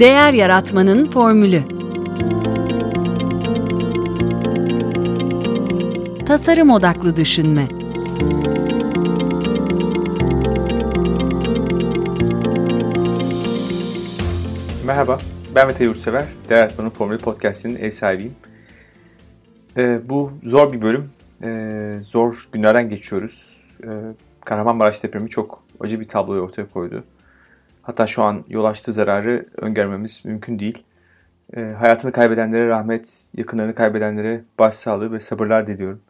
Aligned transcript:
Değer 0.00 0.32
Yaratmanın 0.32 1.10
Formülü 1.10 1.62
Tasarım 6.26 6.70
Odaklı 6.70 7.16
Düşünme 7.16 7.68
Merhaba, 14.86 15.18
ben 15.54 15.66
Mete 15.66 15.84
Yurtsever. 15.84 16.24
Değer 16.48 16.58
Yaratmanın 16.58 16.90
Formülü 16.90 17.18
Podcast'inin 17.18 17.76
ev 17.76 17.90
sahibiyim. 17.90 18.34
Ee, 19.76 20.00
bu 20.08 20.32
zor 20.42 20.72
bir 20.72 20.82
bölüm. 20.82 21.10
Ee, 21.42 21.98
zor 22.02 22.48
günlerden 22.52 22.88
geçiyoruz. 22.88 23.60
Ee, 23.84 23.88
Kahramanmaraş 24.44 25.02
depremi 25.02 25.30
çok 25.30 25.62
acı 25.80 26.00
bir 26.00 26.08
tabloyu 26.08 26.40
ortaya 26.40 26.70
koydu. 26.70 27.04
Hatta 27.84 28.06
şu 28.06 28.22
an 28.22 28.44
yol 28.48 28.64
açtığı 28.64 28.92
zararı 28.92 29.46
öngörmemiz 29.56 30.24
mümkün 30.24 30.58
değil. 30.58 30.84
E, 31.56 31.60
hayatını 31.60 32.12
kaybedenlere 32.12 32.68
rahmet, 32.68 33.26
yakınlarını 33.36 33.74
kaybedenlere 33.74 34.44
başsağlığı 34.58 35.12
ve 35.12 35.20
sabırlar 35.20 35.66
diliyorum. 35.66 36.00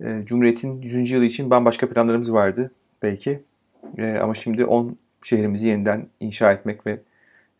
E, 0.00 0.22
Cumhuriyet'in 0.26 0.82
100. 0.82 1.10
yılı 1.10 1.24
için 1.24 1.50
bambaşka 1.50 1.88
planlarımız 1.88 2.32
vardı 2.32 2.70
belki. 3.02 3.42
E, 3.98 4.18
ama 4.18 4.34
şimdi 4.34 4.64
10 4.64 4.96
şehrimizi 5.22 5.68
yeniden 5.68 6.06
inşa 6.20 6.52
etmek 6.52 6.86
ve 6.86 7.00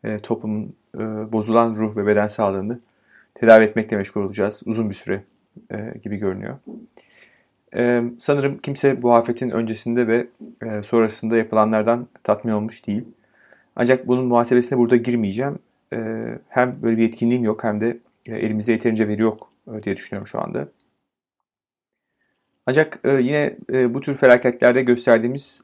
e, 0.05 0.19
toplumun 0.19 0.75
e, 0.95 0.99
bozulan 1.33 1.75
ruh 1.75 1.97
ve 1.97 2.07
beden 2.07 2.27
sağlığını 2.27 2.81
tedavi 3.35 3.65
etmekle 3.65 3.97
meşgul 3.97 4.23
olacağız 4.23 4.63
uzun 4.67 4.91
bir 4.91 4.95
süre 4.95 5.23
e, 5.71 5.99
gibi 6.03 6.17
görünüyor. 6.17 6.59
E, 7.77 8.03
sanırım 8.19 8.59
kimse 8.59 9.03
bu 9.03 9.15
afetin 9.15 9.51
öncesinde 9.51 10.09
ve 10.09 10.27
e, 10.63 10.83
sonrasında 10.83 11.37
yapılanlardan 11.37 12.07
tatmin 12.23 12.53
olmuş 12.53 12.87
değil. 12.87 13.05
Ancak 13.77 14.09
bunun 14.09 14.25
muhasebesine 14.25 14.79
burada 14.79 14.97
girmeyeceğim. 14.97 15.59
E, 15.93 15.99
hem 16.49 16.83
böyle 16.83 16.97
bir 16.97 17.03
yetkinliğim 17.03 17.45
yok 17.45 17.65
hem 17.65 17.81
de 17.81 17.99
e, 18.27 18.37
elimizde 18.37 18.73
yeterince 18.73 19.09
veri 19.09 19.23
yok 19.23 19.51
e, 19.75 19.83
diye 19.83 19.97
düşünüyorum 19.97 20.27
şu 20.27 20.41
anda. 20.41 20.69
Ancak 22.67 23.01
e, 23.05 23.11
yine 23.11 23.57
bu 23.95 24.01
tür 24.01 24.17
felaketlerde 24.17 24.83
gösterdiğimiz 24.83 25.63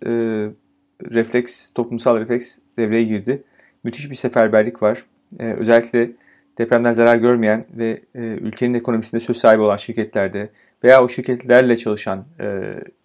refleks, 1.11 1.73
toplumsal 1.73 2.21
refleks 2.21 2.59
devreye 2.79 3.05
girdi. 3.05 3.43
Müthiş 3.85 4.11
bir 4.11 4.15
seferberlik 4.15 4.83
var. 4.83 5.05
Özellikle 5.39 6.11
depremden 6.59 6.93
zarar 6.93 7.17
görmeyen 7.17 7.65
ve 7.75 8.03
ülkenin 8.15 8.75
ekonomisinde 8.75 9.21
söz 9.21 9.37
sahibi 9.37 9.63
olan 9.63 9.77
şirketlerde 9.77 10.51
veya 10.85 11.05
o 11.05 11.09
şirketlerle 11.09 11.77
çalışan 11.77 12.25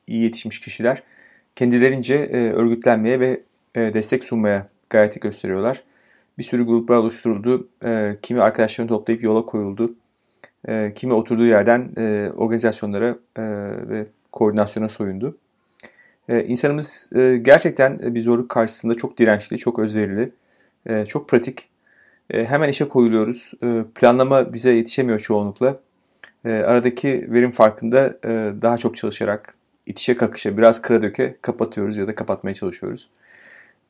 iyi 0.08 0.24
yetişmiş 0.24 0.60
kişiler 0.60 1.04
kendilerince 1.56 2.30
örgütlenmeye 2.54 3.20
ve 3.20 3.42
destek 3.76 4.24
sunmaya 4.24 4.70
gayreti 4.90 5.20
gösteriyorlar. 5.20 5.84
Bir 6.38 6.44
sürü 6.44 6.66
gruplar 6.66 6.96
oluşturuldu. 6.96 7.68
E, 7.86 8.18
kimi 8.22 8.42
arkadaşlarını 8.42 8.90
toplayıp 8.90 9.24
yola 9.24 9.46
koyuldu. 9.46 9.96
E, 10.68 10.94
kimi 10.96 11.14
oturduğu 11.14 11.46
yerden 11.46 11.90
e, 11.98 12.32
organizasyonlara 12.38 13.18
e, 13.38 13.44
ve 13.90 14.06
koordinasyona 14.32 14.90
soyundu. 14.90 15.38
E, 16.30 16.44
insanımız 16.44 17.10
e, 17.16 17.38
gerçekten 17.38 17.98
bir 18.16 18.22
zorluk 18.22 18.50
karşısında 18.50 18.96
çok 18.96 19.18
dirençli, 19.18 19.58
çok 19.58 19.80
özverili, 19.80 20.32
e, 20.86 21.06
çok 21.06 21.30
pratik. 21.30 21.70
E, 22.30 22.46
hemen 22.46 22.70
işe 22.70 22.88
koyuluyoruz. 22.88 23.52
E, 23.64 23.84
planlama 23.96 24.54
bize 24.54 24.72
yetişemiyor 24.72 25.20
çoğunlukla. 25.20 25.80
E, 26.46 26.52
aradaki 26.52 27.28
verim 27.34 27.52
farkında 27.52 28.18
e, 28.26 28.30
daha 28.62 28.78
çok 28.78 28.98
çalışarak, 28.98 29.56
itişe 29.86 30.16
kakışa, 30.16 30.58
biraz 30.58 30.82
kıra 30.82 31.02
döke 31.02 31.38
kapatıyoruz 31.42 31.98
ya 31.98 32.08
da 32.08 32.16
kapatmaya 32.16 32.54
çalışıyoruz. 32.54 33.10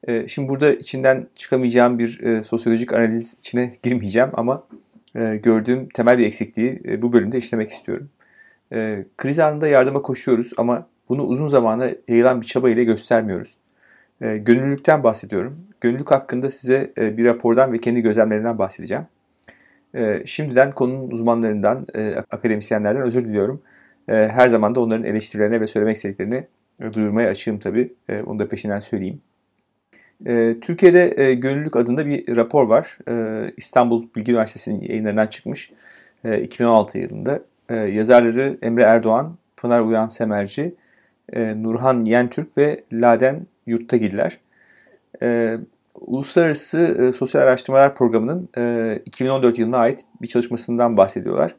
E, 0.03 0.27
şimdi 0.27 0.49
burada 0.49 0.73
içinden 0.73 1.27
çıkamayacağım 1.35 1.99
bir 1.99 2.19
e, 2.23 2.43
sosyolojik 2.43 2.93
analiz 2.93 3.37
içine 3.39 3.73
girmeyeceğim 3.83 4.29
ama 4.33 4.63
e, 5.15 5.37
gördüğüm 5.43 5.89
temel 5.89 6.17
bir 6.17 6.25
eksikliği 6.25 6.81
e, 6.85 7.01
bu 7.01 7.13
bölümde 7.13 7.37
işlemek 7.37 7.69
istiyorum. 7.69 8.09
Kriz 9.17 9.39
anında 9.39 9.67
yardıma 9.67 10.01
koşuyoruz 10.01 10.51
ama 10.57 10.87
bunu 11.09 11.23
uzun 11.23 11.47
zamana 11.47 11.89
yayılan 12.07 12.41
bir 12.41 12.45
çaba 12.45 12.69
ile 12.69 12.83
göstermiyoruz. 12.83 13.57
Gönüllülükten 14.19 15.03
bahsediyorum. 15.03 15.59
Gönüllülük 15.81 16.11
hakkında 16.11 16.49
size 16.49 16.93
bir 16.97 17.25
rapordan 17.25 17.73
ve 17.73 17.77
kendi 17.77 18.01
gözlemlerimden 18.01 18.57
bahsedeceğim. 18.57 19.03
Şimdiden 20.25 20.71
konunun 20.71 21.11
uzmanlarından, 21.11 21.87
akademisyenlerden 22.31 23.01
özür 23.01 23.25
diliyorum. 23.25 23.61
Her 24.07 24.47
zaman 24.47 24.75
da 24.75 24.79
onların 24.79 25.05
eleştirilerine 25.05 25.61
ve 25.61 25.67
söylemek 25.67 25.95
istediklerini 25.95 26.47
duyurmaya 26.93 27.29
açığım 27.29 27.59
tabii. 27.59 27.93
Onu 28.25 28.39
da 28.39 28.47
peşinden 28.47 28.79
söyleyeyim. 28.79 29.21
E, 30.25 30.55
Türkiye'de 30.61 31.13
e, 31.17 31.33
Gönüllülük 31.33 31.75
adında 31.75 32.05
bir 32.05 32.35
rapor 32.35 32.67
var. 32.67 32.97
E, 33.09 33.51
İstanbul 33.57 34.07
Bilgi 34.15 34.31
Üniversitesi'nin 34.31 34.81
yayınlarından 34.81 35.27
çıkmış. 35.27 35.71
E, 36.23 36.41
2016 36.41 36.97
yılında. 36.97 37.39
E, 37.69 37.75
yazarları 37.75 38.57
Emre 38.61 38.83
Erdoğan, 38.83 39.37
Pınar 39.57 39.81
Uyan 39.81 40.07
Semerci, 40.07 40.75
e, 41.33 41.63
Nurhan 41.63 42.05
Yentürk 42.05 42.57
ve 42.57 42.83
Laden 42.93 43.47
Yurttagiller. 43.65 44.39
Uluslararası 45.95 46.79
e, 46.79 47.11
Sosyal 47.11 47.41
Araştırmalar 47.41 47.95
Programı'nın 47.95 48.49
e, 48.57 48.95
2014 49.05 49.59
yılına 49.59 49.77
ait 49.77 50.05
bir 50.21 50.27
çalışmasından 50.27 50.97
bahsediyorlar. 50.97 51.55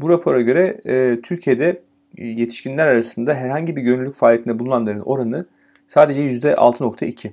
Bu 0.00 0.10
rapora 0.10 0.40
göre 0.40 0.80
Türkiye'de 1.22 1.82
yetişkinler 2.18 2.86
arasında 2.86 3.34
herhangi 3.34 3.76
bir 3.76 3.82
gönüllülük 3.82 4.14
faaliyetinde 4.14 4.58
bulunanların 4.58 5.00
oranı 5.00 5.46
sadece 5.86 6.22
%6.2. 6.22 7.30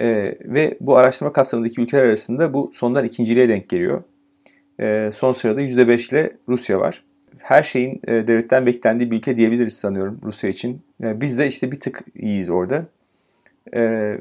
E, 0.00 0.36
ve 0.44 0.76
bu 0.80 0.96
araştırma 0.96 1.32
kapsamındaki 1.32 1.80
ülkeler 1.80 2.04
arasında 2.04 2.54
bu 2.54 2.70
sondan 2.74 3.04
ikinciliğe 3.04 3.48
denk 3.48 3.68
geliyor. 3.68 4.02
E, 4.80 5.10
son 5.14 5.32
sırada 5.32 5.60
%5 5.60 6.10
ile 6.10 6.36
Rusya 6.48 6.80
var. 6.80 7.04
Her 7.38 7.62
şeyin 7.62 8.00
e, 8.06 8.12
devletten 8.12 8.66
beklendiği 8.66 9.10
bir 9.10 9.16
ülke 9.16 9.36
diyebiliriz 9.36 9.76
sanıyorum 9.76 10.20
Rusya 10.24 10.50
için. 10.50 10.82
E, 11.02 11.20
biz 11.20 11.38
de 11.38 11.46
işte 11.46 11.72
bir 11.72 11.80
tık 11.80 12.04
iyiyiz 12.14 12.50
orada. 12.50 12.86
E, 13.74 14.14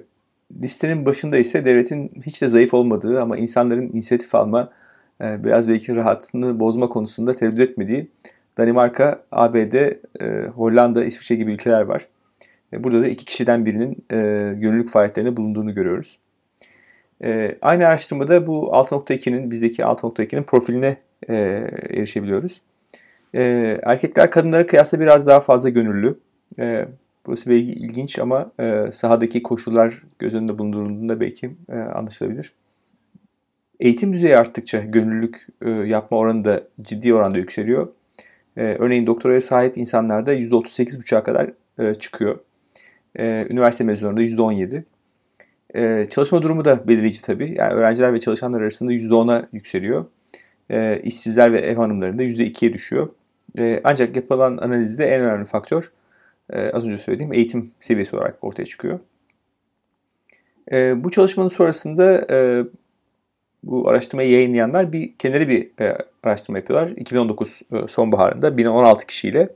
listenin 0.64 1.06
başında 1.06 1.38
ise 1.38 1.66
devletin 1.66 2.12
hiç 2.26 2.42
de 2.42 2.50
zayıf 2.50 2.74
olmadığı 2.74 3.22
ama 3.22 3.38
insanların 3.38 3.90
inisiyatif 3.94 4.36
alma, 4.36 4.72
e, 5.22 5.44
biraz 5.44 5.70
belki 5.70 5.96
rahatını 5.96 6.60
bozma 6.60 6.90
konusunda 6.90 7.34
tereddüt 7.34 7.60
etmediği 7.60 8.08
Danimarka, 8.58 9.24
ABD, 9.32 9.74
e, 10.22 10.48
Hollanda, 10.56 11.06
İsviçre 11.06 11.36
gibi 11.36 11.52
ülkeler 11.52 11.82
var. 11.82 12.08
Burada 12.74 13.02
da 13.02 13.08
iki 13.08 13.26
kişiden 13.26 13.66
birinin 13.66 13.92
e, 14.12 14.16
gönüllülük 14.54 14.90
faaliyetlerinde 14.90 15.38
bulunduğunu 15.38 15.74
görüyoruz. 15.74 16.18
E, 17.24 17.58
aynı 17.62 17.88
araştırmada 17.88 18.48
bu 18.48 18.72
6.2'nin 18.72 19.52
bizdeki 19.52 19.82
6.2'nin 19.82 20.44
profiline 20.44 20.98
e, 21.30 21.36
erişebiliyoruz. 21.90 22.62
E, 23.34 23.42
erkekler 23.84 24.32
kadınlara 24.32 24.66
kıyasla 24.66 25.00
biraz 25.00 25.28
daha 25.28 25.40
fazla 25.40 25.70
gönüllü. 25.70 26.20
E, 26.60 26.86
burası 27.26 27.50
belki 27.50 27.72
ilginç 27.72 28.20
ama 28.20 28.52
e, 28.60 28.86
sahadaki 28.92 29.44
koşullar 29.44 30.04
göz 30.20 30.36
önünde 30.36 30.58
bulundurulduğunda 30.58 31.20
belki 31.20 31.52
e, 31.70 31.78
anlaşılabilir. 31.78 32.54
Eğitim 33.80 34.14
düzeyi 34.14 34.38
arttıkça 34.38 34.80
gönüllülük 34.80 35.48
e, 35.62 35.70
yapma 35.70 36.18
oranı 36.18 36.46
da 36.46 36.64
ciddi 36.82 37.14
oranda 37.14 37.38
yükseliyor. 37.38 37.88
E, 38.58 38.62
örneğin 38.62 39.08
doktoraya 39.08 39.42
sahip 39.42 39.78
insanlarda 39.78 40.36
%38,5'a 40.36 41.24
kadar 41.24 41.52
e, 41.80 41.96
çıkıyor. 41.96 42.40
E, 43.16 43.48
üniversite 43.50 43.84
mezunlarında 43.84 44.22
%17. 44.22 44.84
E, 45.76 46.08
çalışma 46.10 46.42
durumu 46.42 46.66
da 46.66 46.88
belirleyici 46.88 47.22
tabii. 47.22 47.54
Yani 47.58 47.74
öğrenciler 47.74 48.14
ve 48.14 48.20
çalışanlar 48.20 48.62
arasında 48.62 48.94
%10'a 48.94 49.48
yükseliyor. 49.52 50.06
E, 50.70 51.02
işsizler 51.04 51.54
ve 51.54 51.60
ev 51.60 51.76
hanımlarında 51.76 52.24
%2'ye 52.24 52.74
düşüyor. 52.74 53.10
E, 53.58 53.82
ancak 53.84 54.16
yapılan 54.16 54.58
analizde 54.58 55.06
en 55.06 55.22
önemli 55.22 55.46
faktör 55.46 55.92
e, 56.54 56.70
az 56.72 56.88
önce 56.88 56.98
söylediğim 56.98 57.34
eğitim 57.34 57.72
seviyesi 57.80 58.16
olarak 58.16 58.38
ortaya 58.42 58.66
çıkıyor. 58.66 59.00
E, 60.72 61.04
bu 61.04 61.12
çalışmanın 61.12 61.50
sonrasında 61.50 62.28
e, 62.32 62.64
bu 63.64 63.90
araştırmayı 63.90 64.32
yayınlayanlar 64.32 64.94
bir 64.94 65.18
kenarı 65.18 65.48
bir 65.48 65.72
e, 65.82 65.98
araştırma 66.24 66.58
yapıyorlar. 66.58 66.90
2019 66.90 67.62
e, 67.72 67.88
sonbaharında 67.88 68.58
1016 68.58 69.06
kişiyle 69.06 69.50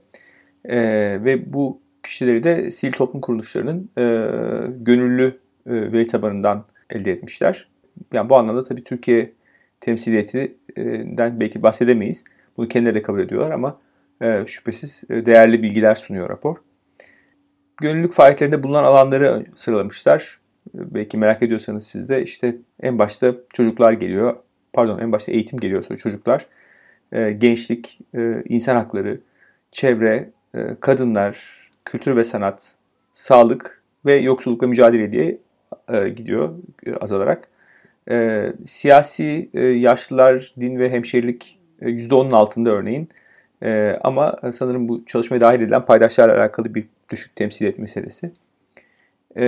e, 0.65 0.77
ve 1.23 1.53
bu 1.53 1.82
kişileri 2.03 2.43
de 2.43 2.71
sivil 2.71 2.91
toplum 2.91 3.21
kuruluşlarının 3.21 3.89
e, 3.97 4.03
gönüllü 4.77 5.39
e, 5.67 5.91
veri 5.91 6.07
tabanından 6.07 6.65
elde 6.89 7.11
etmişler. 7.11 7.67
Yani 8.13 8.29
bu 8.29 8.37
anlamda 8.37 8.63
tabii 8.63 8.83
Türkiye 8.83 9.33
temsiliyetinden 9.79 11.39
belki 11.39 11.63
bahsedemeyiz. 11.63 12.23
Bunu 12.57 12.67
kendileri 12.67 12.95
de 12.95 13.01
kabul 13.01 13.19
ediyorlar 13.19 13.51
ama 13.51 13.79
e, 14.21 14.43
şüphesiz 14.45 15.03
e, 15.09 15.25
değerli 15.25 15.63
bilgiler 15.63 15.95
sunuyor 15.95 16.29
rapor. 16.29 16.57
Gönüllülük 17.81 18.13
faaliyetlerinde 18.13 18.63
bulunan 18.63 18.83
alanları 18.83 19.45
sıralamışlar. 19.55 20.39
Belki 20.73 21.17
merak 21.17 21.43
ediyorsanız 21.43 21.87
siz 21.87 22.09
de 22.09 22.23
işte 22.23 22.55
en 22.81 22.99
başta 22.99 23.35
çocuklar 23.53 23.93
geliyor. 23.93 24.35
Pardon 24.73 24.99
en 24.99 25.11
başta 25.11 25.31
eğitim 25.31 25.59
geliyor 25.59 25.83
sonra 25.83 25.97
çocuklar. 25.97 26.47
E, 27.11 27.31
gençlik, 27.31 27.99
e, 28.15 28.43
insan 28.49 28.75
hakları, 28.75 29.19
çevre, 29.71 30.29
e, 30.55 30.75
kadınlar, 30.79 31.62
kültür 31.85 32.15
ve 32.15 32.23
sanat, 32.23 32.75
sağlık 33.11 33.83
ve 34.05 34.15
yoksullukla 34.15 34.67
mücadele 34.67 35.11
diye 35.11 35.37
e, 35.89 36.09
gidiyor 36.09 36.55
e, 36.85 36.95
azalarak. 36.95 37.47
E, 38.09 38.47
siyasi, 38.65 39.49
e, 39.53 39.61
yaşlılar, 39.61 40.51
din 40.59 40.79
ve 40.79 40.89
hemşerilik 40.89 41.59
e, 41.81 41.89
%10'un 41.89 42.31
altında 42.31 42.69
örneğin. 42.71 43.09
E, 43.63 43.99
ama 44.03 44.39
sanırım 44.53 44.89
bu 44.89 45.05
çalışmaya 45.05 45.41
dahil 45.41 45.61
edilen 45.61 45.85
paydaşlarla 45.85 46.41
alakalı 46.41 46.75
bir 46.75 46.85
düşük 47.11 47.35
temsil 47.35 47.65
etme 47.65 47.81
meselesi. 47.81 48.31
E, 49.37 49.43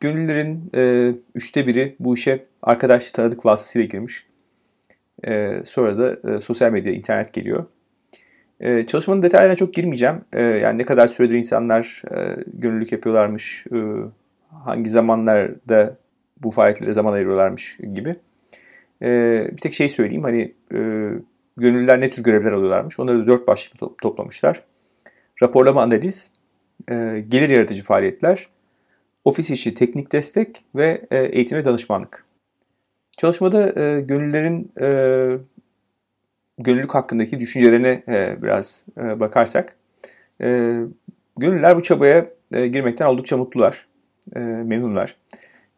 gönüllülerin 0.00 0.70
e, 0.74 1.12
üçte 1.34 1.66
biri 1.66 1.96
bu 2.00 2.14
işe 2.14 2.44
arkadaş 2.62 3.10
tanıdık 3.10 3.46
vasıtasıyla 3.46 3.86
girmiş. 3.86 4.26
E, 5.26 5.62
sonra 5.64 5.98
da 5.98 6.34
e, 6.34 6.40
sosyal 6.40 6.70
medya, 6.72 6.92
internet 6.92 7.32
geliyor. 7.32 7.66
E, 8.60 8.86
çalışmanın 8.86 9.22
detaylarına 9.22 9.56
çok 9.56 9.74
girmeyeceğim. 9.74 10.20
E, 10.32 10.42
yani 10.42 10.78
ne 10.78 10.84
kadar 10.84 11.06
süredir 11.06 11.34
insanlar 11.34 12.02
e, 12.16 12.44
gönüllülük 12.46 12.92
yapıyorlarmış, 12.92 13.66
e, 13.72 13.78
hangi 14.64 14.90
zamanlarda 14.90 15.96
bu 16.42 16.50
faaliyetlere 16.50 16.92
zaman 16.92 17.12
ayırıyorlarmış 17.12 17.78
gibi. 17.94 18.16
E, 19.02 19.08
bir 19.52 19.56
tek 19.56 19.74
şey 19.74 19.88
söyleyeyim 19.88 20.22
hani 20.22 20.54
e, 20.72 20.78
gönüllüler 21.56 22.00
ne 22.00 22.10
tür 22.10 22.22
görevler 22.22 22.52
alıyorlarmış. 22.52 23.00
Onları 23.00 23.18
da 23.18 23.26
dört 23.26 23.46
başlıkta 23.46 23.86
toplamışlar. 24.02 24.62
Raporlama 25.42 25.82
analiz, 25.82 26.30
e, 26.90 27.24
gelir 27.28 27.48
yaratıcı 27.48 27.82
faaliyetler, 27.82 28.48
ofis 29.24 29.50
işi 29.50 29.74
teknik 29.74 30.12
destek 30.12 30.64
ve 30.74 31.06
eğitim 31.10 31.58
ve 31.58 31.64
danışmanlık. 31.64 32.24
Çalışmada 33.16 33.80
e, 33.80 34.00
gönüllülerin 34.00 34.72
gönüllülük 36.58 36.94
hakkındaki 36.94 37.40
düşüncelerine 37.40 38.02
e, 38.08 38.42
biraz 38.42 38.84
e, 38.98 39.20
bakarsak, 39.20 39.76
e, 40.40 40.80
gönüllüler 41.36 41.76
bu 41.76 41.82
çabaya 41.82 42.26
e, 42.52 42.66
girmekten 42.66 43.06
oldukça 43.06 43.36
mutlular, 43.36 43.86
e, 44.36 44.38
memnunlar. 44.38 45.16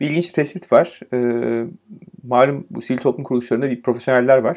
Bir 0.00 0.10
ilginç 0.10 0.28
bir 0.28 0.32
tespit 0.32 0.72
var. 0.72 1.00
E, 1.12 1.18
malum 2.22 2.66
bu 2.70 2.80
sivil 2.82 2.98
toplum 2.98 3.24
kuruluşlarında 3.24 3.70
bir 3.70 3.82
profesyoneller 3.82 4.38
var, 4.38 4.56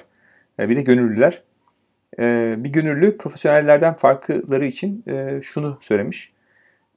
e, 0.60 0.70
bir 0.70 0.76
de 0.76 0.82
gönüllüler. 0.82 1.44
E, 2.20 2.56
bir 2.58 2.70
gönüllü 2.70 3.18
profesyonellerden 3.18 3.94
farkları 3.94 4.68
için 4.68 5.04
e, 5.08 5.40
şunu 5.42 5.78
söylemiş. 5.82 6.34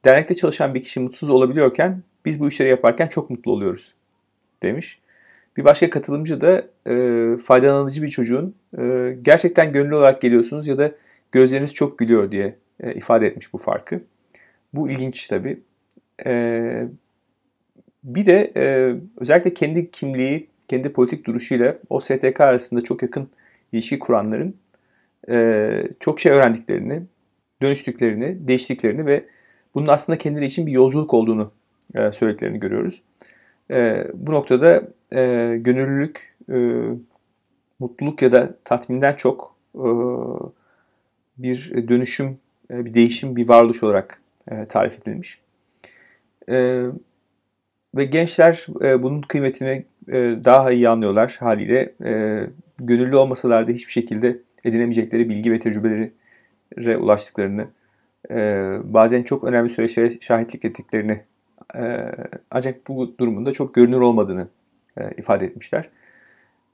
Dernekte 0.05 0.35
çalışan 0.35 0.73
bir 0.73 0.81
kişi 0.81 0.99
mutsuz 0.99 1.29
olabiliyorken 1.29 2.03
biz 2.25 2.39
bu 2.39 2.47
işleri 2.47 2.69
yaparken 2.69 3.07
çok 3.07 3.29
mutlu 3.29 3.51
oluyoruz 3.51 3.93
demiş. 4.63 4.99
Bir 5.57 5.65
başka 5.65 5.89
katılımcı 5.89 6.41
da 6.41 6.67
e, 6.87 7.37
faydalanıcı 7.37 8.03
bir 8.03 8.09
çocuğun 8.09 8.55
e, 8.77 9.15
gerçekten 9.21 9.71
gönüllü 9.71 9.95
olarak 9.95 10.21
geliyorsunuz 10.21 10.67
ya 10.67 10.77
da 10.77 10.91
gözleriniz 11.31 11.73
çok 11.73 11.99
gülüyor 11.99 12.31
diye 12.31 12.55
e, 12.79 12.93
ifade 12.93 13.27
etmiş 13.27 13.53
bu 13.53 13.57
farkı. 13.57 14.01
Bu 14.73 14.89
ilginç 14.89 15.27
tabii. 15.27 15.59
E, 16.25 16.87
bir 18.03 18.25
de 18.25 18.51
e, 18.55 18.95
özellikle 19.17 19.53
kendi 19.53 19.91
kimliği, 19.91 20.47
kendi 20.67 20.93
politik 20.93 21.25
duruşuyla 21.25 21.77
o 21.89 21.99
STK 21.99 22.41
arasında 22.41 22.81
çok 22.81 23.01
yakın 23.01 23.29
ilişki 23.71 23.99
kuranların 23.99 24.55
e, 25.29 25.87
çok 25.99 26.19
şey 26.19 26.31
öğrendiklerini, 26.31 27.03
dönüştüklerini, 27.61 28.47
değiştiklerini 28.47 29.05
ve 29.05 29.25
bunun 29.75 29.87
aslında 29.87 30.17
kendileri 30.17 30.45
için 30.45 30.67
bir 30.67 30.71
yolculuk 30.71 31.13
olduğunu 31.13 31.51
e, 31.95 32.11
söylediklerini 32.11 32.59
görüyoruz. 32.59 33.01
E, 33.71 34.07
bu 34.13 34.31
noktada 34.31 34.83
e, 35.13 35.55
gönüllülük, 35.57 36.35
e, 36.51 36.55
mutluluk 37.79 38.21
ya 38.21 38.31
da 38.31 38.55
tatminden 38.63 39.15
çok 39.15 39.55
e, 39.75 39.87
bir 41.37 41.87
dönüşüm, 41.87 42.37
e, 42.71 42.85
bir 42.85 42.93
değişim, 42.93 43.35
bir 43.35 43.49
varoluş 43.49 43.83
olarak 43.83 44.21
e, 44.51 44.65
tarif 44.65 44.99
edilmiş. 44.99 45.39
E, 46.49 46.85
ve 47.95 48.05
gençler 48.05 48.67
e, 48.81 49.03
bunun 49.03 49.21
kıymetini 49.21 49.85
e, 50.07 50.13
daha 50.45 50.71
iyi 50.71 50.89
anlıyorlar 50.89 51.37
haliyle. 51.39 51.93
E, 52.05 52.43
gönüllü 52.79 53.15
olmasalar 53.15 53.67
da 53.67 53.71
hiçbir 53.71 53.91
şekilde 53.91 54.37
edinemeyecekleri 54.63 55.29
bilgi 55.29 55.51
ve 55.51 55.59
tecrübelere 55.59 56.97
ulaştıklarını, 56.97 57.67
e, 58.31 58.35
bazen 58.83 59.23
çok 59.23 59.43
önemli 59.43 59.69
süreçlere 59.69 60.09
şahitlik 60.19 60.65
ettiklerini 60.65 61.21
e, 61.75 62.11
ancak 62.51 62.87
bu 62.87 63.17
durumunda 63.17 63.51
çok 63.51 63.73
görünür 63.73 63.99
olmadığını 63.99 64.47
e, 64.97 65.11
ifade 65.17 65.45
etmişler. 65.45 65.89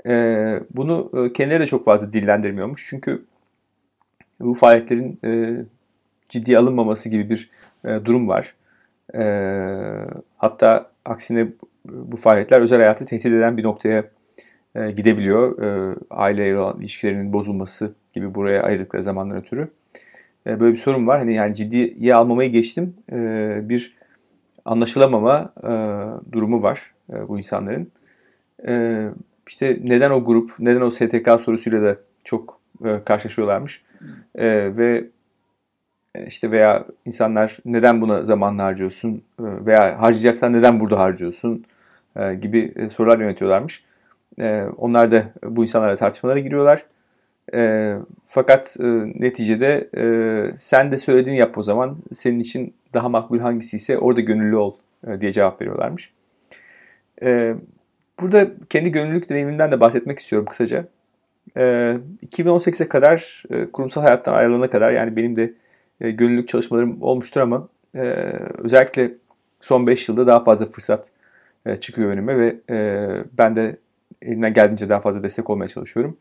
E, 0.05 0.13
bunu 0.71 1.11
e, 1.13 1.33
kendileri 1.33 1.59
de 1.59 1.67
çok 1.67 1.85
fazla 1.85 2.13
dillendirmiyormuş. 2.13 2.87
Çünkü 2.89 3.25
bu 4.39 4.53
faaliyetlerin 4.53 5.19
e, 5.25 5.61
ciddiye 6.29 6.57
alınmaması 6.57 7.09
gibi 7.09 7.29
bir 7.29 7.49
e, 7.85 8.05
durum 8.05 8.27
var. 8.27 8.55
E, 9.15 9.23
hatta 10.37 10.91
aksine 11.05 11.47
bu 11.85 12.17
faaliyetler 12.17 12.61
özel 12.61 12.79
hayatı 12.79 13.05
tehdit 13.05 13.25
eden 13.25 13.57
bir 13.57 13.63
noktaya 13.63 14.03
e, 14.75 14.91
gidebiliyor. 14.91 15.61
E, 15.61 15.95
aileyle 16.09 16.57
olan 16.57 16.79
ilişkilerinin 16.79 17.33
bozulması 17.33 17.95
gibi 18.13 18.35
buraya 18.35 18.63
ayırdıkları 18.63 19.03
zamandan 19.03 19.37
ötürü. 19.37 19.67
E, 20.47 20.59
böyle 20.59 20.73
bir 20.73 20.77
sorun 20.77 21.07
var. 21.07 21.19
Hani 21.19 21.33
yani 21.33 21.55
ciddiye 21.55 22.15
almamayı 22.15 22.51
geçtim. 22.51 22.95
E, 23.11 23.59
bir 23.69 23.98
anlaşılamama 24.69 25.53
e, 25.63 25.71
durumu 26.31 26.63
var 26.63 26.93
e, 27.13 27.27
bu 27.27 27.37
insanların. 27.37 27.91
E, 28.67 29.05
işte 29.47 29.79
neden 29.83 30.11
o 30.11 30.25
grup, 30.25 30.51
neden 30.59 30.81
o 30.81 30.91
STK 30.91 31.41
sorusuyla 31.41 31.81
da 31.83 31.97
çok 32.23 32.59
e, 32.85 33.03
karşılaşıyorlarmış. 33.03 33.83
E, 34.35 34.77
ve 34.77 35.07
e, 36.15 36.25
işte 36.25 36.51
veya 36.51 36.85
insanlar 37.05 37.57
neden 37.65 38.01
buna 38.01 38.23
zaman 38.23 38.57
harcıyorsun 38.57 39.23
e, 39.39 39.43
veya 39.65 40.01
harcayacaksan 40.01 40.53
neden 40.53 40.79
burada 40.79 40.99
harcıyorsun 40.99 41.65
e, 42.15 42.33
gibi 42.33 42.73
e, 42.75 42.89
sorular 42.89 43.19
yönetiyorlarmış. 43.19 43.83
E, 44.39 44.63
onlar 44.77 45.11
da 45.11 45.23
bu 45.43 45.63
insanlarla 45.63 45.95
tartışmalara 45.95 46.39
giriyorlar. 46.39 46.85
E, 47.53 47.95
fakat 48.25 48.77
e, 48.79 48.85
neticede 49.15 49.89
e, 49.97 50.03
sen 50.57 50.91
de 50.91 50.97
söylediğini 50.97 51.39
yap 51.39 51.57
o 51.57 51.63
zaman. 51.63 51.97
Senin 52.13 52.39
için 52.39 52.73
daha 52.93 53.09
makbul 53.09 53.39
hangisi 53.39 53.75
ise 53.75 53.97
orada 53.97 54.21
gönüllü 54.21 54.55
ol 54.55 54.75
e, 55.07 55.21
diye 55.21 55.31
cevap 55.31 55.61
veriyorlarmış. 55.61 56.13
E, 57.21 57.55
burada 58.21 58.51
kendi 58.69 58.91
gönüllülük 58.91 59.29
deneyimimden 59.29 59.71
de 59.71 59.79
bahsetmek 59.79 60.19
istiyorum 60.19 60.47
kısaca. 60.49 60.87
E, 61.57 61.61
2018'e 62.25 62.87
kadar 62.87 63.43
e, 63.49 63.71
kurumsal 63.71 64.01
hayattan 64.01 64.33
ayrılana 64.33 64.69
kadar 64.69 64.91
yani 64.91 65.15
benim 65.15 65.35
de 65.35 65.53
e, 66.01 66.11
gönüllülük 66.11 66.47
çalışmalarım 66.47 67.01
olmuştur 67.01 67.41
ama 67.41 67.67
e, 67.95 68.01
özellikle 68.57 69.11
son 69.59 69.87
5 69.87 70.09
yılda 70.09 70.27
daha 70.27 70.43
fazla 70.43 70.65
fırsat 70.65 71.11
e, 71.65 71.75
çıkıyor 71.75 72.09
önüme 72.11 72.37
ve 72.37 72.55
e, 72.69 73.07
ben 73.37 73.55
de 73.55 73.77
elimden 74.21 74.53
geldiğince 74.53 74.89
daha 74.89 74.99
fazla 74.99 75.23
destek 75.23 75.49
olmaya 75.49 75.67
çalışıyorum. 75.67 76.17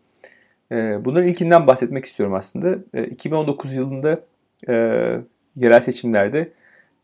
E, 0.72 1.04
bunların 1.04 1.28
ilkinden 1.28 1.66
bahsetmek 1.66 2.04
istiyorum 2.04 2.34
aslında. 2.34 2.78
E, 2.94 3.04
2019 3.04 3.74
yılında 3.74 4.20
e, 4.68 4.74
yerel 5.56 5.80
seçimlerde 5.80 6.52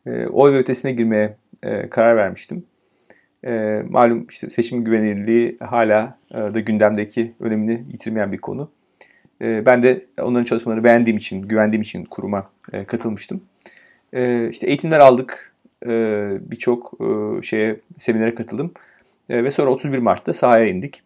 e, 0.07 0.27
oy 0.27 0.53
ve 0.53 0.59
ötesine 0.59 0.93
girmeye 0.93 1.37
e, 1.63 1.89
karar 1.91 2.17
vermiştim. 2.17 2.65
Malum 3.89 4.27
işte 4.31 4.51
seçim 4.51 4.85
güvenilirliği 4.85 5.57
hala 5.61 6.19
da 6.33 6.61
gündemdeki 6.61 7.33
önemini 7.41 7.85
yitirmeyen 7.93 8.33
bir 8.33 8.39
konu. 8.39 8.71
Ben 9.41 9.83
de 9.83 10.07
onların 10.21 10.45
çalışmalarını 10.45 10.85
beğendiğim 10.85 11.17
için, 11.17 11.43
güvendiğim 11.43 11.83
için 11.83 12.05
kuruma 12.05 12.51
katılmıştım. 12.87 13.43
İşte 14.51 14.67
eğitimler 14.67 15.01
aldık, 15.01 15.55
birçok 16.51 16.93
şeye 17.43 17.81
seminere 17.97 18.35
katıldım 18.35 18.73
ve 19.31 19.51
sonra 19.51 19.71
31 19.71 19.99
Mart'ta 19.99 20.33
sahaya 20.33 20.67
indik. 20.67 21.03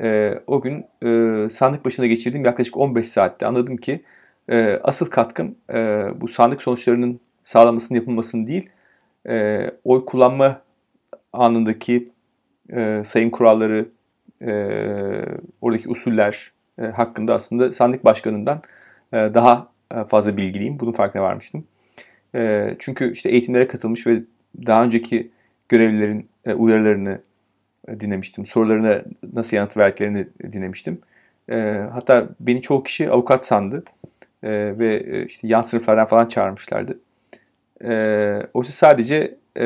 E, 0.00 0.34
o 0.46 0.60
gün 0.60 0.86
e, 1.04 1.50
sandık 1.50 1.84
başına 1.84 2.06
geçirdiğim 2.06 2.44
yaklaşık 2.44 2.76
15 2.76 3.08
saatte 3.08 3.46
anladım 3.46 3.76
ki 3.76 4.02
e, 4.48 4.80
asıl 4.82 5.06
katkım 5.06 5.54
e, 5.70 6.06
bu 6.20 6.28
sandık 6.28 6.62
sonuçlarının 6.62 7.20
sağlamasının 7.44 7.98
yapılmasının 7.98 8.46
değil, 8.46 8.70
e, 9.28 9.66
oy 9.84 10.04
kullanma 10.04 10.62
anındaki 11.32 12.08
e, 12.72 13.02
sayım 13.04 13.30
kuralları, 13.30 13.88
e, 14.42 14.52
oradaki 15.60 15.88
usuller 15.88 16.52
e, 16.78 16.82
hakkında 16.82 17.34
aslında 17.34 17.72
sandık 17.72 18.04
başkanından 18.04 18.62
e, 19.12 19.16
daha 19.16 19.68
fazla 20.06 20.36
bilgiliyim. 20.36 20.80
Bunun 20.80 20.92
farkına 20.92 21.22
varmıştım. 21.22 21.64
E, 22.34 22.74
çünkü 22.78 23.12
işte 23.12 23.28
eğitimlere 23.28 23.68
katılmış 23.68 24.06
ve 24.06 24.22
daha 24.66 24.84
önceki 24.84 25.30
görevlilerin 25.68 26.28
e, 26.44 26.54
uyarılarını 26.54 27.20
dinlemiştim. 28.00 28.46
Sorularına 28.46 29.02
nasıl 29.32 29.56
yanıt 29.56 29.76
verdiklerini 29.76 30.26
dinlemiştim. 30.52 30.98
E, 31.50 31.84
hatta 31.92 32.28
beni 32.40 32.62
çoğu 32.62 32.82
kişi 32.82 33.10
avukat 33.10 33.44
sandı. 33.44 33.84
E, 34.42 34.78
ve 34.78 34.96
e, 34.96 35.24
işte 35.24 35.48
yan 35.48 35.62
sınıflardan 35.62 36.06
falan 36.06 36.26
çağırmışlardı. 36.26 36.98
E, 37.84 37.92
oysa 38.54 38.72
sadece 38.72 39.34
e, 39.58 39.64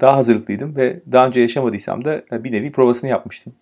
daha 0.00 0.16
hazırlıklıydım 0.16 0.76
ve 0.76 1.00
daha 1.12 1.26
önce 1.26 1.40
yaşamadıysam 1.40 2.04
da 2.04 2.22
bir 2.32 2.52
nevi 2.52 2.72
provasını 2.72 3.10
yapmıştım. 3.10 3.52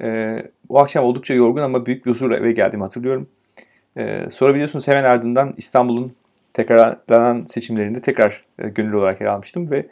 E, 0.00 0.38
o 0.68 0.78
akşam 0.78 1.04
oldukça 1.04 1.34
yorgun 1.34 1.62
ama 1.62 1.86
büyük 1.86 2.06
bir 2.06 2.10
huzurla 2.10 2.36
eve 2.36 2.52
geldiğimi 2.52 2.82
hatırlıyorum. 2.82 3.28
E, 3.96 4.30
sonra 4.30 4.54
hemen 4.86 5.04
ardından 5.04 5.54
İstanbul'un 5.56 6.12
tekrarlanan 6.52 7.44
seçimlerinde 7.44 8.00
tekrar 8.00 8.44
e, 8.58 8.68
gönüllü 8.68 8.96
olarak 8.96 9.20
yer 9.20 9.28
almıştım 9.28 9.70
ve 9.70 9.86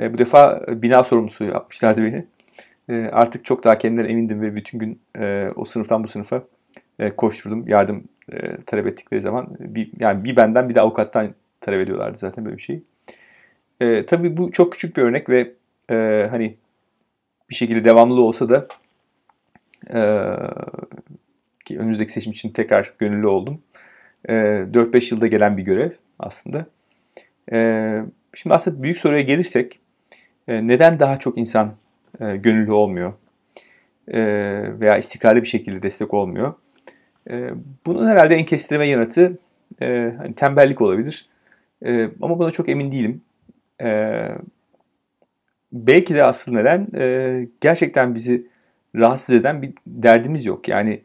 e, 0.00 0.14
bu 0.14 0.18
defa 0.18 0.64
bina 0.68 1.04
sorumlusu 1.04 1.44
yapmışlardı 1.44 2.04
beni. 2.04 2.26
E, 2.88 3.10
artık 3.10 3.44
çok 3.44 3.64
daha 3.64 3.78
kendimden 3.78 4.10
emindim 4.10 4.40
ve 4.40 4.56
bütün 4.56 4.78
gün 4.78 5.00
e, 5.18 5.48
o 5.56 5.64
sınıftan 5.64 6.04
bu 6.04 6.08
sınıfa 6.08 6.44
e, 6.98 7.10
koşturdum. 7.10 7.68
Yardım 7.68 8.04
e, 8.32 8.56
talep 8.56 8.86
ettikleri 8.86 9.22
zaman 9.22 9.48
bir, 9.60 9.90
yani 9.98 10.24
bir 10.24 10.36
benden 10.36 10.68
bir 10.68 10.74
de 10.74 10.80
avukattan 10.80 11.34
talep 11.60 11.80
ediyorlardı 11.80 12.18
zaten 12.18 12.44
böyle 12.44 12.56
bir 12.56 12.62
şey. 12.62 12.82
E, 13.80 14.06
tabii 14.06 14.36
bu 14.36 14.50
çok 14.50 14.72
küçük 14.72 14.96
bir 14.96 15.02
örnek 15.02 15.28
ve 15.28 15.52
e, 15.90 16.26
hani 16.30 16.56
bir 17.50 17.54
şekilde 17.54 17.84
devamlı 17.84 18.20
olsa 18.20 18.48
da 18.48 18.66
e, 19.94 20.00
ki 21.64 21.78
önümüzdeki 21.78 22.12
seçim 22.12 22.32
için 22.32 22.50
tekrar 22.50 22.92
gönüllü 22.98 23.26
oldum. 23.26 23.62
E, 24.28 24.32
4-5 24.32 25.14
yılda 25.14 25.26
gelen 25.26 25.56
bir 25.56 25.62
görev 25.62 25.90
aslında. 26.18 26.66
E, 27.52 27.58
şimdi 28.34 28.54
aslında 28.54 28.82
büyük 28.82 28.98
soruya 28.98 29.22
gelirsek 29.22 29.74
e, 29.74 29.81
neden 30.48 31.00
daha 31.00 31.18
çok 31.18 31.38
insan 31.38 31.72
e, 32.20 32.36
gönüllü 32.36 32.72
olmuyor 32.72 33.12
e, 34.08 34.20
veya 34.80 34.98
istikrarlı 34.98 35.42
bir 35.42 35.46
şekilde 35.46 35.82
destek 35.82 36.14
olmuyor? 36.14 36.54
E, 37.30 37.50
bunun 37.86 38.06
herhalde 38.06 38.34
en 38.34 38.44
kestirme 38.44 38.88
yanıtı 38.88 39.38
e, 39.82 40.14
hani 40.18 40.34
tembellik 40.34 40.80
olabilir. 40.80 41.28
Ama 42.22 42.38
buna 42.38 42.50
çok 42.50 42.68
emin 42.68 42.92
değilim. 42.92 43.22
Belki 45.72 46.14
de 46.14 46.24
asıl 46.24 46.52
neden 46.52 46.86
e, 46.94 47.46
gerçekten 47.60 48.14
bizi 48.14 48.46
rahatsız 48.96 49.34
eden 49.34 49.62
bir 49.62 49.72
derdimiz 49.86 50.46
yok. 50.46 50.68
Yani 50.68 51.02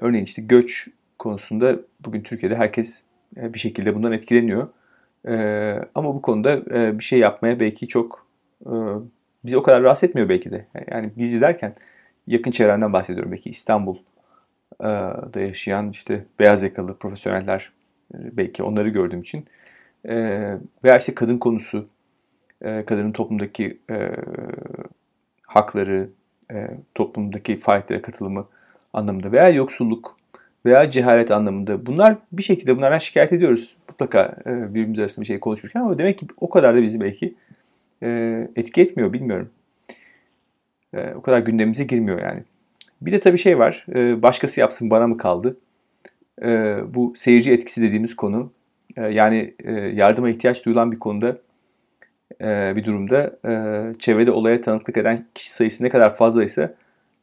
örneğin 0.00 0.24
işte 0.24 0.42
göç 0.42 0.88
konusunda 1.18 1.76
bugün 2.00 2.20
Türkiye'de 2.20 2.56
herkes 2.56 3.04
bir 3.36 3.58
şekilde 3.58 3.94
bundan 3.94 4.12
etkileniyor. 4.12 4.68
E, 5.28 5.34
ama 5.94 6.14
bu 6.14 6.22
konuda 6.22 6.52
e, 6.52 6.98
bir 6.98 7.04
şey 7.04 7.18
yapmaya 7.18 7.60
belki 7.60 7.88
çok 7.88 8.26
e, 8.66 8.72
bizi 9.44 9.56
o 9.56 9.62
kadar 9.62 9.82
rahatsız 9.82 10.08
etmiyor 10.08 10.28
belki 10.28 10.50
de. 10.50 10.66
Yani 10.90 11.10
bizi 11.16 11.40
derken 11.40 11.74
yakın 12.26 12.50
çevremden 12.50 12.92
bahsediyorum. 12.92 13.32
Belki 13.32 13.50
İstanbul'da 13.50 15.40
yaşayan 15.40 15.90
işte 15.90 16.24
beyaz 16.38 16.62
yakalı 16.62 16.96
profesyoneller 16.96 17.72
e, 18.14 18.16
belki 18.36 18.62
onları 18.62 18.88
gördüğüm 18.88 19.20
için 19.20 19.44
e, 20.04 20.14
veya 20.84 20.98
işte 20.98 21.14
kadın 21.14 21.38
konusu 21.38 21.86
e, 22.62 22.84
kadının 22.84 23.12
toplumdaki 23.12 23.78
e, 23.90 24.10
hakları, 25.42 26.08
e, 26.52 26.70
toplumdaki 26.94 27.56
faaliyetlere 27.56 28.02
katılımı 28.02 28.46
anlamında 28.92 29.32
veya 29.32 29.48
yoksulluk 29.48 30.16
veya 30.66 30.90
cehalet 30.90 31.30
anlamında 31.30 31.86
bunlar 31.86 32.16
bir 32.32 32.42
şekilde 32.42 32.76
bunlardan 32.76 32.98
şikayet 32.98 33.32
ediyoruz. 33.32 33.76
Mutlaka 34.00 34.36
e, 34.46 34.74
birbirimiz 34.74 34.98
arasında 34.98 35.22
bir 35.22 35.26
şey 35.26 35.40
konuşurken 35.40 35.80
ama 35.80 35.98
demek 35.98 36.18
ki 36.18 36.26
o 36.40 36.48
kadar 36.48 36.76
da 36.76 36.82
bizi 36.82 37.00
belki 37.00 37.34
e, 38.02 38.48
etki 38.56 38.80
etmiyor 38.80 39.12
bilmiyorum. 39.12 39.50
E, 40.94 41.14
o 41.14 41.22
kadar 41.22 41.38
gündemimize 41.38 41.84
girmiyor 41.84 42.22
yani. 42.22 42.42
Bir 43.00 43.12
de 43.12 43.20
tabii 43.20 43.38
şey 43.38 43.58
var. 43.58 43.86
Başkası 44.22 44.60
yapsın 44.60 44.90
bana 44.90 45.06
mı 45.06 45.16
kaldı? 45.16 45.56
Bu 46.94 47.12
seyirci 47.16 47.52
etkisi 47.52 47.82
dediğimiz 47.82 48.16
konu. 48.16 48.52
Yani 48.96 49.54
yardıma 49.94 50.30
ihtiyaç 50.30 50.64
duyulan 50.64 50.92
bir 50.92 50.98
konuda 50.98 51.38
bir 52.76 52.84
durumda 52.84 53.38
çevrede 53.98 54.30
olaya 54.30 54.60
tanıklık 54.60 54.96
eden 54.96 55.26
kişi 55.34 55.50
sayısı 55.50 55.84
ne 55.84 55.88
kadar 55.88 56.14
fazlaysa 56.14 56.74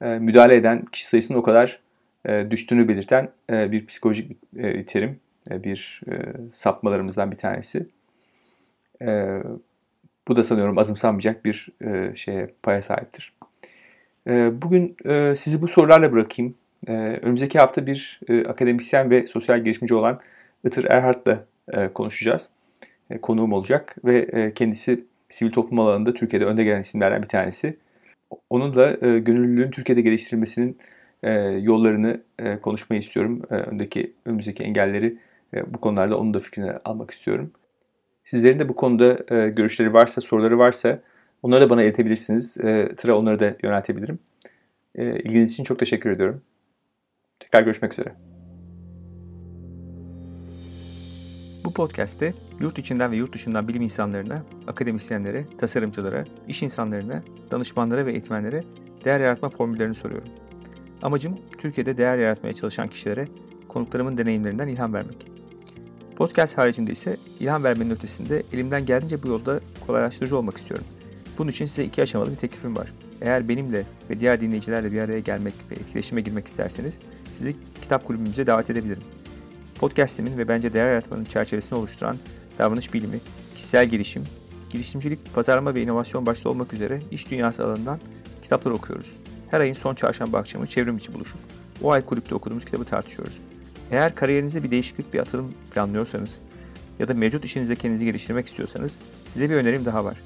müdahale 0.02 0.56
eden 0.56 0.86
kişi 0.86 1.08
sayısının 1.08 1.38
o 1.38 1.44
kadar 1.44 1.80
düştüğünü 2.28 2.88
belirten 2.88 3.30
bir 3.50 3.86
psikolojik 3.86 4.32
terim, 4.88 5.20
bir 5.50 6.02
e, 6.12 6.14
sapmalarımızdan 6.52 7.32
bir 7.32 7.38
tanesi. 7.38 7.88
E, 9.02 9.40
bu 10.28 10.36
da 10.36 10.44
sanıyorum 10.44 10.78
azımsanmayacak 10.78 11.46
bir 11.46 11.70
e, 11.82 12.16
şeye 12.16 12.54
paya 12.64 12.82
sahiptir. 12.82 13.34
E, 14.28 14.62
bugün 14.62 14.96
e, 15.06 15.36
sizi 15.36 15.62
bu 15.62 15.68
sorularla 15.68 16.12
bırakayım. 16.12 16.56
E, 16.88 16.94
önümüzdeki 16.94 17.60
hafta 17.60 17.88
bir 17.88 18.20
e, 18.30 18.46
akademisyen 18.46 19.10
ve 19.10 19.28
sosyal 19.28 19.60
gelişimci 19.60 19.96
olan 19.96 20.20
Itır 20.66 20.84
Erhard'la 20.84 21.46
e, 21.74 21.88
konuşacağız. 21.88 22.50
E, 23.10 23.22
konuğum 23.22 23.54
olacak 23.54 23.96
ve 24.06 24.18
e, 24.18 24.54
kendisi 24.54 25.04
sivil 25.30 25.52
toplum 25.52 25.80
alanında 25.80 26.14
Türkiye'de 26.14 26.46
önde 26.46 26.64
gelen 26.64 26.82
isimlerden 26.82 27.24
bir 27.24 27.28
tanesi. 27.28 27.78
Onunla 28.50 28.92
e, 28.92 29.20
gönüllülüğün 29.20 29.72
Türkiye'de 29.72 30.02
geliştirilmesinin 30.02 30.78
yollarını 31.62 32.22
konuşmayı 32.62 33.02
istiyorum. 33.02 33.42
Öndeki, 33.50 34.14
önümüzdeki 34.26 34.64
engelleri 34.64 35.18
bu 35.68 35.82
konularda 35.82 36.18
onun 36.18 36.34
da 36.34 36.40
fikrini 36.40 36.72
almak 36.72 37.12
istiyorum. 37.12 37.52
Sizlerin 38.24 38.60
de 38.60 38.70
bu 38.70 38.76
konuda 38.76 39.14
görüşleri 39.48 39.94
varsa, 39.94 40.22
soruları 40.22 40.58
varsa 40.58 41.00
onları 41.44 41.62
da 41.62 41.70
bana 41.70 41.84
iletebilirsiniz. 41.84 42.54
Tıra 42.98 43.18
onları 43.18 43.40
da 43.40 43.56
yöneltebilirim. 43.64 44.20
İlginiz 44.96 45.52
için 45.52 45.64
çok 45.64 45.80
teşekkür 45.80 46.10
ediyorum. 46.10 46.42
Tekrar 47.40 47.62
görüşmek 47.62 47.94
üzere. 47.94 48.14
Bu 51.66 51.74
podcast'te 51.74 52.34
yurt 52.60 52.80
içinden 52.80 53.12
ve 53.12 53.16
yurt 53.16 53.34
dışından 53.34 53.68
bilim 53.68 53.82
insanlarına, 53.82 54.44
akademisyenlere, 54.68 55.46
tasarımcılara, 55.58 56.26
iş 56.48 56.64
insanlarına, 56.64 57.24
danışmanlara 57.52 58.06
ve 58.06 58.12
eğitmenlere 58.12 58.64
değer 59.06 59.20
yaratma 59.20 59.50
formüllerini 59.50 59.96
soruyorum. 59.96 60.30
Amacım 61.02 61.40
Türkiye'de 61.58 61.98
değer 61.98 62.18
yaratmaya 62.18 62.54
çalışan 62.54 62.88
kişilere 62.88 63.28
konuklarımın 63.68 64.18
deneyimlerinden 64.18 64.68
ilham 64.68 64.94
vermek. 64.94 65.37
Podcast 66.18 66.58
haricinde 66.58 66.92
ise 66.92 67.18
ilham 67.40 67.64
vermenin 67.64 67.90
ötesinde 67.90 68.44
elimden 68.54 68.86
geldiğince 68.86 69.24
bu 69.24 69.28
yolda 69.28 69.60
kolaylaştırıcı 69.88 70.38
olmak 70.38 70.58
istiyorum. 70.58 70.86
Bunun 71.38 71.50
için 71.50 71.66
size 71.66 71.84
iki 71.84 72.02
aşamalı 72.02 72.32
bir 72.32 72.36
teklifim 72.36 72.76
var. 72.76 72.94
Eğer 73.22 73.50
benimle 73.50 73.86
ve 74.10 74.20
diğer 74.20 74.42
dinleyicilerle 74.42 74.92
bir 74.92 75.02
araya 75.02 75.20
gelmek 75.20 75.54
ve 75.72 75.76
etkileşime 75.76 76.22
girmek 76.22 76.48
isterseniz 76.48 77.00
sizi 77.34 77.56
kitap 77.82 78.06
kulübümüze 78.06 78.48
davet 78.48 78.70
edebilirim. 78.70 79.04
Podcast'imin 79.80 80.38
ve 80.38 80.48
bence 80.48 80.74
değer 80.74 80.90
yaratmanın 80.90 81.26
çerçevesini 81.26 81.80
oluşturan 81.80 82.18
davranış 82.60 82.94
bilimi, 82.94 83.20
kişisel 83.56 83.88
gelişim, 83.88 84.24
girişimcilik, 84.70 85.34
pazarlama 85.34 85.76
ve 85.76 85.82
inovasyon 85.82 86.26
başta 86.26 86.50
olmak 86.50 86.74
üzere 86.74 87.02
iş 87.12 87.32
dünyası 87.32 87.66
alanından 87.66 88.00
kitaplar 88.42 88.72
okuyoruz. 88.72 89.18
Her 89.52 89.62
ayın 89.62 89.74
son 89.74 89.96
çarşamba 89.96 90.38
akşamı 90.38 90.68
çevrim 90.68 90.98
içi 90.98 91.14
buluşup 91.14 91.40
o 91.84 91.92
ay 91.92 92.06
kulüpte 92.06 92.36
okuduğumuz 92.36 92.66
kitabı 92.66 92.86
tartışıyoruz. 92.86 93.40
Eğer 93.92 94.16
kariyerinize 94.16 94.64
bir 94.64 94.72
değişiklik, 94.72 95.14
bir 95.14 95.20
atılım 95.20 95.54
planlıyorsanız 95.74 96.40
ya 97.00 97.08
da 97.08 97.14
mevcut 97.14 97.46
işinizde 97.46 97.76
kendinizi 97.76 98.06
geliştirmek 98.06 98.48
istiyorsanız 98.48 99.00
size 99.28 99.50
bir 99.50 99.56
önerim 99.56 99.86
daha 99.86 100.06
var. 100.06 100.18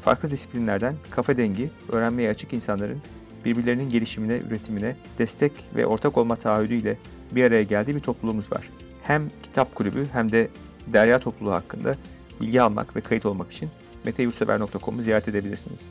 Farklı 0.00 0.30
disiplinlerden 0.30 0.94
kafa 1.10 1.36
dengi, 1.36 1.70
öğrenmeye 1.88 2.30
açık 2.30 2.52
insanların 2.52 2.98
birbirlerinin 3.44 3.88
gelişimine, 3.88 4.36
üretimine 4.36 4.96
destek 5.18 5.52
ve 5.76 5.86
ortak 5.86 6.18
olma 6.18 6.36
taahhüdüyle 6.36 6.98
bir 7.32 7.44
araya 7.44 7.62
geldiği 7.62 7.94
bir 7.94 8.00
topluluğumuz 8.00 8.52
var 8.52 8.70
hem 9.06 9.30
kitap 9.42 9.74
kulübü 9.74 10.06
hem 10.12 10.32
de 10.32 10.48
derya 10.86 11.18
topluluğu 11.18 11.52
hakkında 11.52 11.96
bilgi 12.40 12.62
almak 12.62 12.96
ve 12.96 13.00
kayıt 13.00 13.26
olmak 13.26 13.52
için 13.52 13.70
meteyursever.com'u 14.04 15.02
ziyaret 15.02 15.28
edebilirsiniz. 15.28 15.88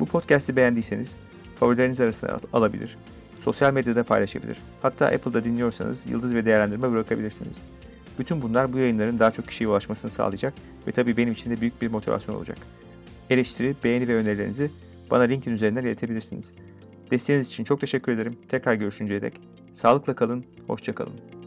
Bu 0.00 0.06
podcast'i 0.06 0.56
beğendiyseniz 0.56 1.16
favorileriniz 1.60 2.00
arasına 2.00 2.38
alabilir, 2.52 2.96
sosyal 3.38 3.72
medyada 3.72 4.04
paylaşabilir, 4.04 4.56
hatta 4.82 5.06
Apple'da 5.06 5.44
dinliyorsanız 5.44 6.06
yıldız 6.06 6.34
ve 6.34 6.44
değerlendirme 6.44 6.90
bırakabilirsiniz. 6.90 7.62
Bütün 8.18 8.42
bunlar 8.42 8.72
bu 8.72 8.78
yayınların 8.78 9.18
daha 9.18 9.30
çok 9.30 9.48
kişiye 9.48 9.68
ulaşmasını 9.68 10.10
sağlayacak 10.10 10.54
ve 10.86 10.92
tabii 10.92 11.16
benim 11.16 11.32
için 11.32 11.50
de 11.50 11.60
büyük 11.60 11.82
bir 11.82 11.88
motivasyon 11.88 12.34
olacak. 12.34 12.58
Eleştiri, 13.30 13.76
beğeni 13.84 14.08
ve 14.08 14.14
önerilerinizi 14.14 14.70
bana 15.10 15.22
LinkedIn 15.22 15.54
üzerinden 15.54 15.84
iletebilirsiniz. 15.84 16.54
Desteğiniz 17.10 17.46
için 17.46 17.64
çok 17.64 17.80
teşekkür 17.80 18.12
ederim. 18.12 18.36
Tekrar 18.48 18.74
görüşünceye 18.74 19.22
dek. 19.22 19.40
Sağlıkla 19.72 20.14
kalın, 20.14 20.44
hoşça 20.66 20.94
kalın. 20.94 21.37